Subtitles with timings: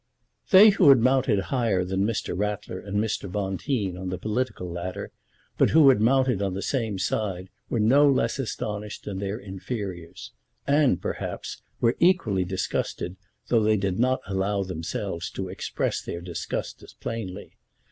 [0.49, 2.35] They who had mounted higher than Mr.
[2.35, 3.31] Ratler and Mr.
[3.31, 5.11] Bonteen on the political ladder,
[5.59, 10.31] but who had mounted on the same side, were no less astonished than their inferiors;
[10.65, 13.15] and, perhaps, were equally disgusted,
[13.49, 17.53] though they did not allow themselves to express their disgust as plainly.